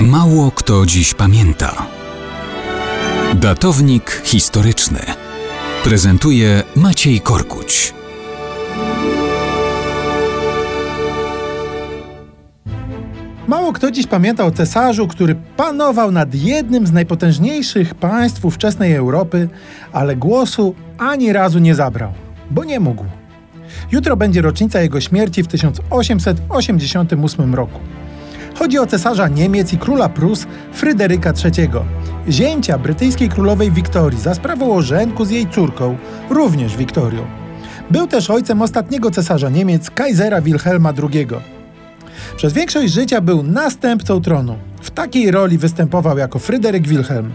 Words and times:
Mało 0.00 0.50
kto 0.50 0.86
dziś 0.86 1.14
pamięta. 1.14 1.86
Datownik 3.34 4.22
historyczny 4.24 4.98
prezentuje 5.84 6.62
Maciej 6.76 7.20
Korkuć. 7.20 7.94
Mało 13.48 13.72
kto 13.72 13.90
dziś 13.90 14.06
pamięta 14.06 14.44
o 14.44 14.50
cesarzu, 14.50 15.08
który 15.08 15.36
panował 15.56 16.10
nad 16.10 16.34
jednym 16.34 16.86
z 16.86 16.92
najpotężniejszych 16.92 17.94
państw 17.94 18.44
ówczesnej 18.44 18.94
Europy, 18.94 19.48
ale 19.92 20.16
głosu 20.16 20.74
ani 20.98 21.32
razu 21.32 21.58
nie 21.58 21.74
zabrał, 21.74 22.12
bo 22.50 22.64
nie 22.64 22.80
mógł. 22.80 23.04
Jutro 23.92 24.16
będzie 24.16 24.42
rocznica 24.42 24.80
jego 24.80 25.00
śmierci 25.00 25.42
w 25.42 25.46
1888 25.46 27.54
roku. 27.54 27.80
Chodzi 28.58 28.78
o 28.78 28.86
cesarza 28.86 29.28
Niemiec 29.28 29.72
i 29.72 29.78
króla 29.78 30.08
Prus 30.08 30.46
Fryderyka 30.72 31.32
III, 31.44 31.68
zięcia 32.28 32.78
brytyjskiej 32.78 33.28
królowej 33.28 33.70
Wiktorii 33.70 34.20
za 34.20 34.34
sprawą 34.34 34.74
ożenku 34.74 35.24
z 35.24 35.30
jej 35.30 35.50
córką, 35.50 35.96
również 36.30 36.76
Wiktorią. 36.76 37.26
Był 37.90 38.06
też 38.06 38.30
ojcem 38.30 38.62
ostatniego 38.62 39.10
cesarza 39.10 39.50
Niemiec, 39.50 39.90
Kaisera 39.90 40.40
Wilhelma 40.40 40.92
II. 41.02 41.26
Przez 42.36 42.52
większość 42.52 42.92
życia 42.92 43.20
był 43.20 43.42
następcą 43.42 44.20
tronu. 44.20 44.56
W 44.80 44.90
takiej 44.90 45.30
roli 45.30 45.58
występował 45.58 46.18
jako 46.18 46.38
Fryderyk 46.38 46.88
Wilhelm. 46.88 47.34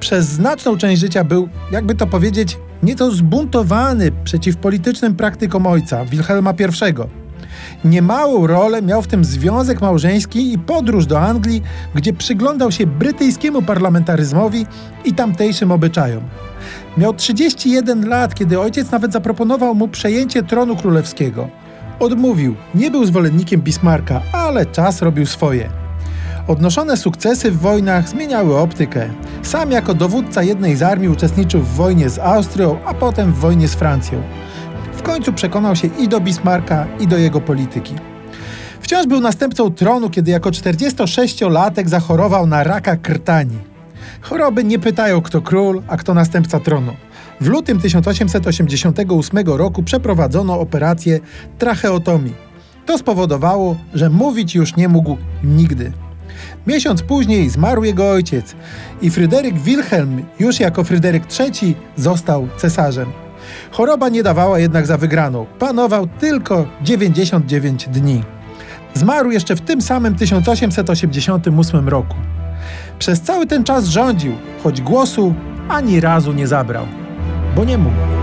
Przez 0.00 0.26
znaczną 0.26 0.78
część 0.78 1.00
życia 1.00 1.24
był, 1.24 1.48
jakby 1.72 1.94
to 1.94 2.06
powiedzieć, 2.06 2.58
nieco 2.82 3.10
zbuntowany 3.10 4.12
przeciw 4.24 4.56
politycznym 4.56 5.16
praktykom 5.16 5.66
ojca, 5.66 6.04
Wilhelma 6.04 6.50
I. 6.52 7.29
Niemałą 7.84 8.46
rolę 8.46 8.82
miał 8.82 9.02
w 9.02 9.06
tym 9.06 9.24
związek 9.24 9.80
małżeński 9.80 10.52
i 10.52 10.58
podróż 10.58 11.06
do 11.06 11.20
Anglii, 11.20 11.62
gdzie 11.94 12.12
przyglądał 12.12 12.72
się 12.72 12.86
brytyjskiemu 12.86 13.62
parlamentaryzmowi 13.62 14.66
i 15.04 15.14
tamtejszym 15.14 15.72
obyczajom. 15.72 16.22
Miał 16.96 17.14
31 17.14 18.08
lat, 18.08 18.34
kiedy 18.34 18.60
ojciec 18.60 18.90
nawet 18.90 19.12
zaproponował 19.12 19.74
mu 19.74 19.88
przejęcie 19.88 20.42
tronu 20.42 20.76
królewskiego. 20.76 21.48
Odmówił, 22.00 22.54
nie 22.74 22.90
był 22.90 23.04
zwolennikiem 23.04 23.60
Bismarcka, 23.60 24.22
ale 24.32 24.66
czas 24.66 25.02
robił 25.02 25.26
swoje. 25.26 25.70
Odnoszone 26.48 26.96
sukcesy 26.96 27.50
w 27.50 27.58
wojnach 27.58 28.08
zmieniały 28.08 28.58
optykę. 28.58 29.08
Sam 29.42 29.70
jako 29.70 29.94
dowódca 29.94 30.42
jednej 30.42 30.76
z 30.76 30.82
armii 30.82 31.08
uczestniczył 31.08 31.60
w 31.60 31.74
wojnie 31.74 32.10
z 32.10 32.18
Austrią, 32.18 32.76
a 32.84 32.94
potem 32.94 33.32
w 33.32 33.38
wojnie 33.38 33.68
z 33.68 33.74
Francją. 33.74 34.22
Końcu 35.10 35.32
przekonał 35.32 35.76
się 35.76 35.88
i 35.98 36.08
do 36.08 36.20
Bismarcka, 36.20 36.86
i 37.00 37.06
do 37.06 37.18
jego 37.18 37.40
polityki. 37.40 37.94
Wciąż 38.80 39.06
był 39.06 39.20
następcą 39.20 39.70
tronu, 39.70 40.10
kiedy 40.10 40.30
jako 40.30 40.50
46-latek 40.50 41.88
zachorował 41.88 42.46
na 42.46 42.64
raka 42.64 42.96
krtani. 42.96 43.58
Choroby 44.20 44.64
nie 44.64 44.78
pytają, 44.78 45.22
kto 45.22 45.42
król, 45.42 45.82
a 45.88 45.96
kto 45.96 46.14
następca 46.14 46.60
tronu. 46.60 46.92
W 47.40 47.46
lutym 47.46 47.80
1888 47.80 49.38
roku 49.46 49.82
przeprowadzono 49.82 50.60
operację 50.60 51.20
tracheotomii. 51.58 52.34
To 52.86 52.98
spowodowało, 52.98 53.76
że 53.94 54.10
mówić 54.10 54.54
już 54.54 54.76
nie 54.76 54.88
mógł 54.88 55.16
nigdy. 55.44 55.92
Miesiąc 56.66 57.02
później 57.02 57.48
zmarł 57.48 57.84
jego 57.84 58.10
ojciec 58.10 58.54
i 59.02 59.10
Fryderyk 59.10 59.58
Wilhelm, 59.58 60.24
już 60.38 60.60
jako 60.60 60.84
Fryderyk 60.84 61.24
III, 61.40 61.76
został 61.96 62.48
cesarzem. 62.56 63.29
Choroba 63.70 64.08
nie 64.08 64.22
dawała 64.22 64.58
jednak 64.58 64.86
za 64.86 64.98
wygraną. 64.98 65.46
Panował 65.58 66.06
tylko 66.06 66.66
99 66.82 67.88
dni. 67.88 68.22
Zmarł 68.94 69.30
jeszcze 69.30 69.56
w 69.56 69.60
tym 69.60 69.82
samym 69.82 70.14
1888 70.14 71.88
roku. 71.88 72.16
Przez 72.98 73.20
cały 73.20 73.46
ten 73.46 73.64
czas 73.64 73.84
rządził, 73.84 74.32
choć 74.62 74.80
głosu 74.80 75.34
ani 75.68 76.00
razu 76.00 76.32
nie 76.32 76.46
zabrał, 76.46 76.86
bo 77.56 77.64
nie 77.64 77.78
mógł. 77.78 78.19